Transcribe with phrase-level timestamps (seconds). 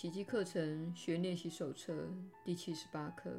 [0.00, 2.08] 奇迹课程学练习手册
[2.44, 3.36] 第七十八课。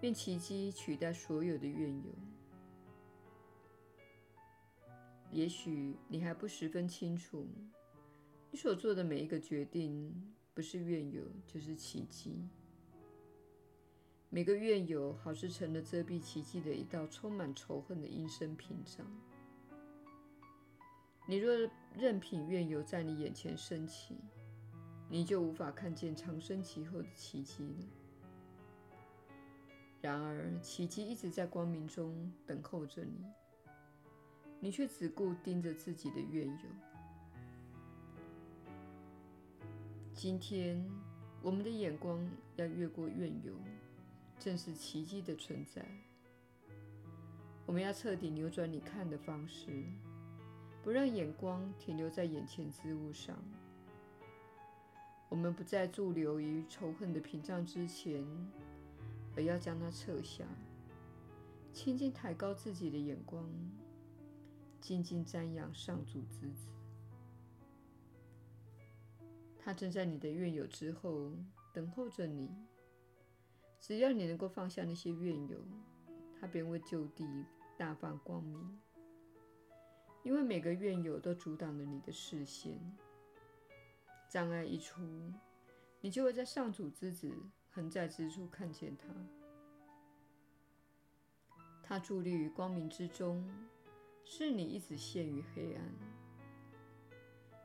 [0.00, 2.10] 愿奇迹取代所有的怨尤。
[5.30, 7.46] 也许你还不十分清楚，
[8.50, 10.12] 你所做的每一个决定，
[10.52, 12.48] 不是怨尤，就是奇迹。
[14.28, 19.06] 每个怨尤，好似成了遮蔽奇迹的一道充满仇恨的阴森屏障。
[21.28, 21.54] 你若
[21.96, 24.16] 任凭怨尤在你眼前升起，
[25.08, 27.86] 你就无法看见长生其后的奇迹了。
[30.00, 33.24] 然而，奇迹一直在光明中等候着你，
[34.60, 36.58] 你却只顾盯着自己的怨尤。
[40.12, 40.84] 今天，
[41.42, 42.26] 我们的眼光
[42.56, 43.54] 要越过怨尤，
[44.38, 45.84] 正视奇迹的存在。
[47.66, 49.84] 我们要彻底扭转你看的方式，
[50.82, 53.36] 不让眼光停留在眼前之物上。
[55.28, 58.24] 我们不再驻留于仇恨的屏障之前。
[59.36, 60.44] 而要将它撤下，
[61.72, 63.44] 轻轻抬高自己的眼光，
[64.80, 66.68] 静静瞻仰上主之子。
[69.58, 71.32] 他正在你的怨尤之后
[71.72, 72.48] 等候着你。
[73.80, 75.58] 只要你能够放下那些怨尤，
[76.38, 77.26] 他便会就地
[77.76, 78.80] 大放光明。
[80.22, 82.78] 因为每个怨尤都阻挡了你的视线，
[84.34, 85.00] 障碍一出，
[86.00, 87.32] 你就会在上主之子
[87.70, 89.06] 横在之处看见他，
[91.80, 93.48] 他伫立于光明之中，
[94.24, 95.84] 是你一直陷于黑暗。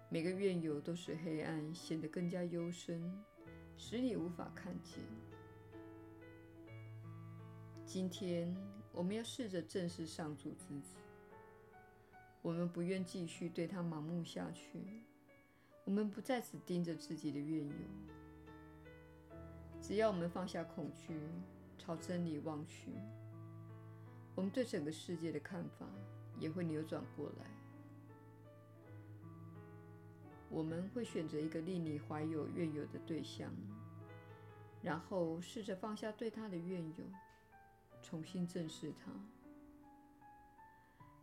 [0.09, 3.19] 每个怨尤都使黑暗显得更加幽深，
[3.75, 4.99] 使你无法看见。
[7.83, 8.55] 今天
[8.91, 10.99] 我们要试着正视上主之子，
[12.43, 15.01] 我们不愿继续对他盲目下去，
[15.89, 17.73] 我们不再只盯着自己的怨尤。
[19.81, 21.19] 只要我们放下恐惧，
[21.79, 22.91] 朝真理望去，
[24.35, 25.87] 我们对整个世界的看法
[26.37, 27.47] 也会扭转过来。
[30.47, 33.51] 我们会选择一个令你怀有怨尤的对象，
[34.83, 37.03] 然后试着放下对他的怨尤，
[38.03, 39.11] 重新正视他。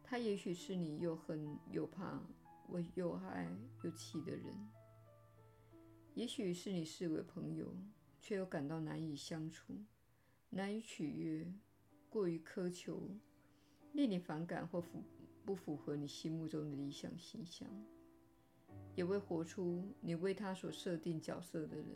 [0.03, 2.21] 他也许是你又恨又怕、
[2.69, 3.49] 我又爱
[3.83, 4.55] 又气的人，
[6.15, 7.75] 也许是你视为朋友。
[8.19, 9.73] 却又感到难以相处、
[10.51, 11.47] 难以取悦、
[12.11, 13.09] 过于苛求、
[13.93, 15.01] 令你反感或符
[15.45, 17.69] 不符合你心目中的理想形象，
[18.97, 21.87] 也未活出你为他所设定角色的人。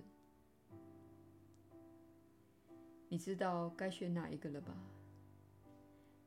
[3.09, 4.72] 你知道该选哪一个了吧？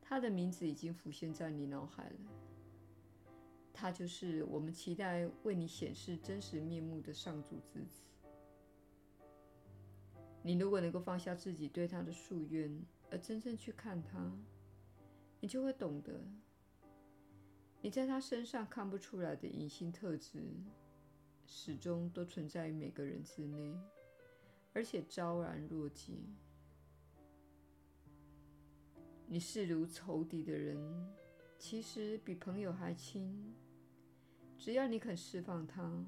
[0.01, 2.19] 他的名字已经浮现在你脑海了。
[3.83, 8.01] 他就是我们期待为你显示真实面目的上主之子。
[10.41, 14.31] 你如果能够放下自己对他的夙愿，而真正去看他，
[15.41, 16.13] 你就会懂得，
[17.81, 20.41] 你在他身上看不出来的隐性特质，
[21.45, 23.77] 始终都存在于每个人之内，
[24.71, 26.13] 而且昭然若揭。
[29.27, 31.13] 你视如仇敌的人，
[31.59, 33.53] 其实比朋友还亲。
[34.57, 36.05] 只要你肯释放他。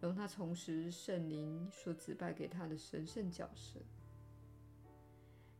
[0.00, 3.78] 容他重拾圣灵所指派给他的神圣角色，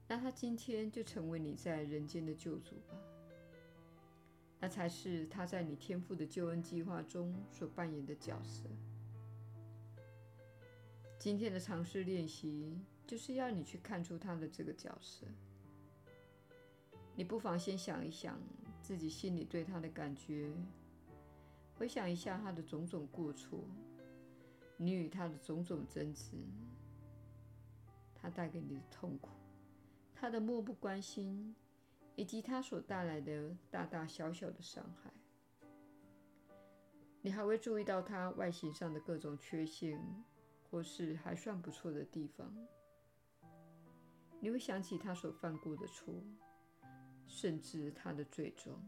[0.08, 2.96] 那他今天就成为你在人间的救主吧。
[4.58, 8.64] 那才是他在你天赋的救恩计划中所扮演的角色。
[11.18, 15.26] 今天的尝试练习就是要你去看出他的这个角色。
[17.14, 18.40] 你不妨先想一想
[18.80, 20.50] 自己心里对他的感觉，
[21.80, 23.58] 回想一下他的种种过错。
[24.76, 26.36] 你与他的种种争执，
[28.14, 29.30] 他带给你的痛苦，
[30.14, 31.56] 他的漠不关心，
[32.16, 35.10] 以及他所带来的大大小小的伤害。
[37.22, 39.98] 你还会注意到他外形上的各种缺陷，
[40.70, 42.54] 或是还算不错的地方。
[44.38, 46.22] 你会想起他所犯过的错，
[47.26, 48.78] 甚至他的罪状，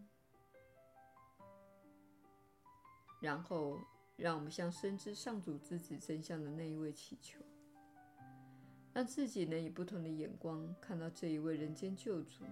[3.22, 3.80] 然后。
[4.14, 7.40] 让我们向深知上主之子真相的那一位祈求，
[8.92, 12.44] 让自己能以不同的眼光看到这一位人间救主，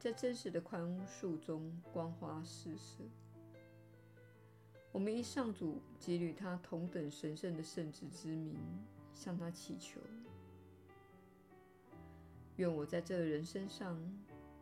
[0.00, 3.04] 在真实的宽恕中光华四射。
[4.90, 8.58] 我们以上主给予他同等神圣的圣子之名，
[9.12, 10.00] 向他祈求：
[12.56, 13.96] 愿我在这人身上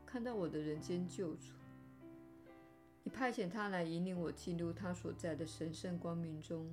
[0.05, 1.55] 看到我的人间救主。
[3.05, 6.67] 你派遣他来引领我进入他所在的神圣光明中，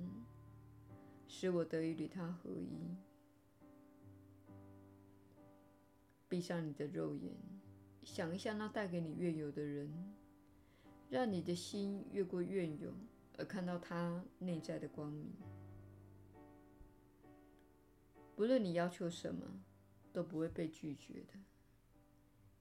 [1.28, 2.96] 使我得以与他合一。
[6.30, 7.36] 闭上你的肉眼，
[8.02, 9.92] 想一下那带给你怨尤的人，
[11.10, 12.90] 让你的心越过怨尤，
[13.36, 15.30] 而看到他内在的光明。
[18.34, 19.62] 不论你要求什么，
[20.14, 21.34] 都不会被拒绝的。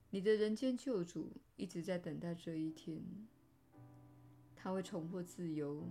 [0.10, 3.02] 你的人间救主一直在等待这一天，
[4.64, 5.84] 他会重获自由，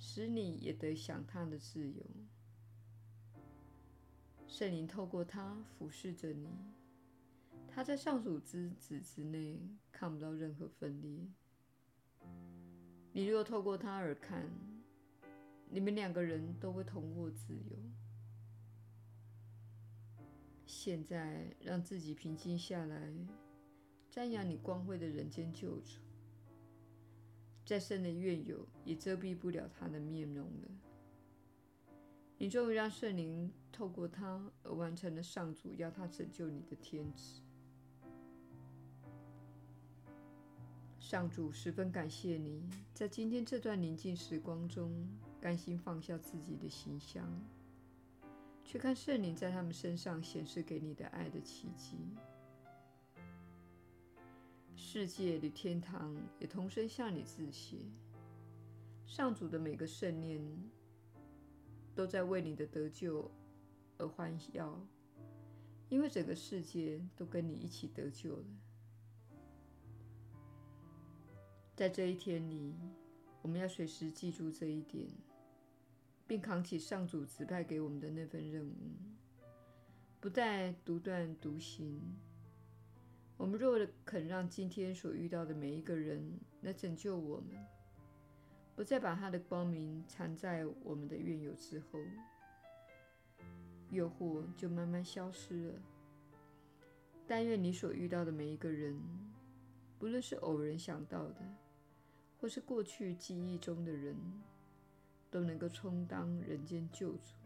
[0.00, 2.04] 使你也得享他的自由。
[4.48, 6.48] 圣灵透过他俯视着你，
[7.68, 9.60] 他在上主之子之内
[9.92, 11.28] 看不到任何分裂。
[13.12, 14.50] 你若透过他而看，
[15.70, 17.76] 你们两个人都会同获自由。
[20.66, 23.12] 现在，让自己平静下来，
[24.10, 26.00] 瞻仰你光辉的人间救主。
[27.68, 30.68] 再深的怨尤也遮蔽不了他的面容了。
[32.38, 37.42] 你终于让圣灵透过他而完成了上主要他拯救你的天职。
[40.98, 45.06] 上主十分感谢你在今天这段宁静时光中，
[45.38, 47.30] 甘心放下自己的形象。
[48.64, 51.98] 去看圣灵在他们身上显示给你的爱的奇迹。
[54.90, 57.76] 世界与天堂也同声向你致谢。
[59.04, 60.40] 上主的每个圣念
[61.94, 63.30] 都在为你的得救
[63.98, 64.80] 而欢笑，
[65.90, 68.46] 因为整个世界都跟你一起得救了。
[71.76, 72.74] 在这一天里，
[73.42, 75.06] 我们要随时记住这一点。
[76.26, 78.72] 并扛起上主指派给我们的那份任务，
[80.18, 82.02] 不再独断独行。
[83.38, 87.56] 我们若肯让今天所遇到的每一个人来拯救我们，
[88.74, 92.00] 不再把他的光明藏在我们的怨尤之后，
[93.90, 95.74] 诱惑就慢慢消失了。
[97.28, 99.00] 但愿你所遇到的每一个人，
[100.00, 101.36] 不论是偶然想到的，
[102.40, 104.16] 或是过去记忆中的人，
[105.30, 107.36] 都能够充当人间救主，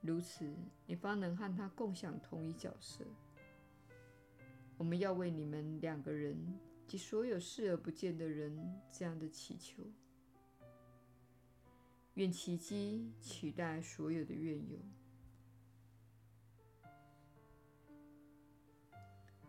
[0.00, 0.48] 如此
[0.86, 3.04] 你方能和他共享同一角色。
[4.76, 6.36] 我们要为你们两个人
[6.86, 9.82] 及所有视而不见的人这样的祈求：
[12.14, 14.78] 愿奇迹取代所有的怨尤。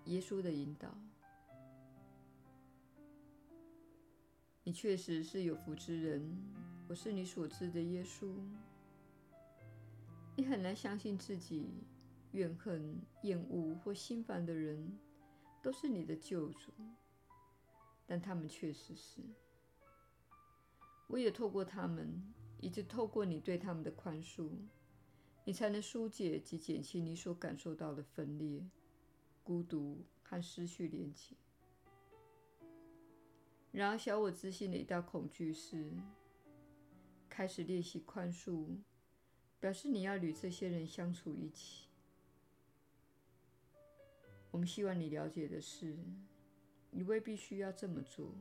[0.05, 0.95] 耶稣的引导，
[4.63, 6.37] 你确实是有福之人。
[6.89, 8.35] 我是你所知的耶稣。
[10.35, 11.69] 你很难相信自己
[12.33, 14.99] 怨恨、厌恶或心烦的人
[15.63, 16.71] 都是你的救主，
[18.05, 19.21] 但他们确实是。
[21.07, 22.21] 我也透过他们，
[22.59, 24.51] 以及透过你对他们的宽恕，
[25.45, 28.63] 你才能纾解及减轻你所感受到的分裂、
[29.43, 31.35] 孤独和失去连结。
[33.71, 35.91] 然而，小我自信的一大恐惧是。
[37.29, 38.77] 开始练习宽恕，
[39.59, 41.87] 表示你要与这些人相处一起。
[44.53, 45.97] 我们希望你了解的是，
[46.91, 48.35] 你未必需要这么做。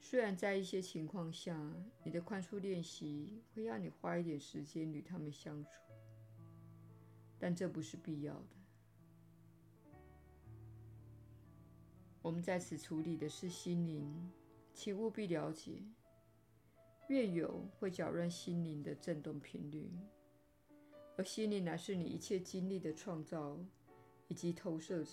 [0.00, 1.56] 虽然在一些情况下，
[2.02, 5.70] 你的宽恕练习会让你花一点时间与他们相处，
[7.38, 8.56] 但这不是必要的。
[12.20, 14.28] 我们在此处理的是心灵，
[14.74, 15.84] 请务必了解。
[17.06, 19.88] 怨尤会搅乱心灵的振动频率，
[21.16, 23.56] 而心灵乃是你一切经历的创造
[24.32, 25.10] 以及投射者。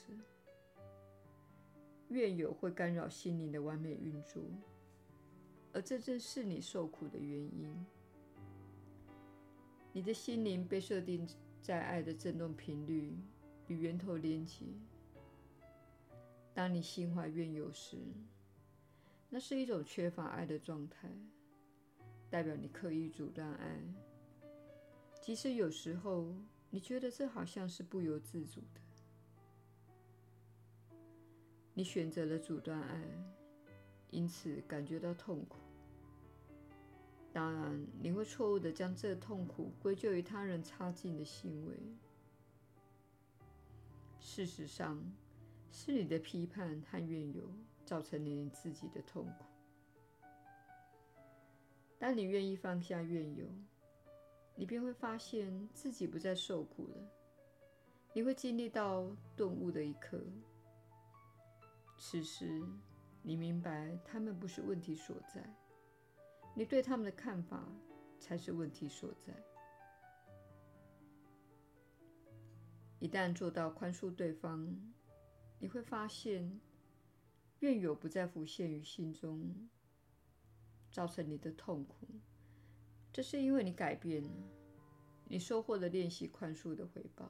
[2.07, 4.41] 怨尤会干扰心灵的完美运作，
[5.73, 7.85] 而这正是你受苦的原因。
[9.91, 11.27] 你的心灵被设定
[11.61, 13.13] 在爱的振动频率
[13.67, 14.63] 与源头连接。
[16.53, 17.97] 当你心怀怨尤时，
[19.27, 21.09] 那是一种缺乏爱的状态。
[22.29, 23.81] 代表你刻意阻断爱，
[25.21, 26.33] 即使有时候
[26.69, 28.79] 你觉得这好像是不由自主的。
[31.79, 33.01] 你选择了阻断爱，
[34.09, 35.55] 因此感觉到痛苦。
[37.31, 41.77] 当然，你会错误地将这痛苦归咎于他人差劲的行为。
[44.19, 45.01] 事实上，
[45.71, 47.50] 是你的批判和怨尤
[47.86, 49.45] 造成了你自己的痛苦。
[51.98, 53.45] 当你愿意放下怨尤，
[54.53, 56.98] 你便会发现自己不再受苦了。
[58.12, 60.21] 你会经历到顿悟的一刻。
[62.00, 62.63] 此时，
[63.22, 65.44] 你明白他们不是问题所在。
[66.56, 67.68] 你对他们的看法
[68.18, 69.34] 才是问题所在。
[73.00, 74.75] 一旦做到宽恕对方，
[75.60, 76.60] 你会发现
[77.60, 79.70] 怨尤不再浮现于心中，
[80.91, 82.08] 造成你的痛苦。
[83.12, 84.29] 这是因为你改变了，
[85.25, 87.29] 你收获了练习宽恕的回报。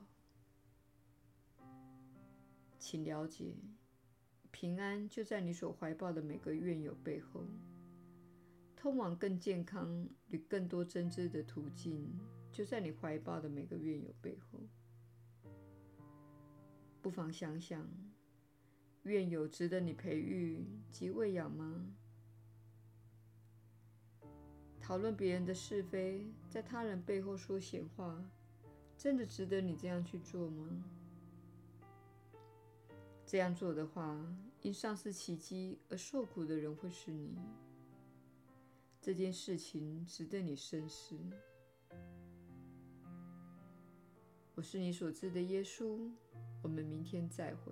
[2.78, 3.56] 请了解，
[4.60, 7.46] 平安就在你所怀抱的每个怨友背后。
[8.76, 12.12] 通往更健康与更多真知的途径，
[12.52, 14.60] 就在你怀抱的每个怨友背后。
[17.02, 17.90] 不妨想想，
[19.04, 21.96] 怨友值得你培育及喂养吗？
[24.82, 28.22] 讨论别人的是非，在他人背后说闲话，
[28.98, 30.84] 真的值得你这样去做吗？
[33.32, 34.20] 这样做的话，
[34.64, 37.38] 因丧失奇迹而受苦的人会是你。
[39.00, 41.16] 这件事情值得你深思。
[44.56, 46.10] 我是你所知的耶稣。
[46.64, 47.72] 我们明天再会。